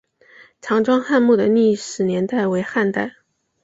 [0.61, 3.17] 常庄汉墓的历史年代为汉代。